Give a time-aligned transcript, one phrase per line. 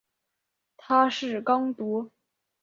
[0.77, 2.09] 他是刚铎。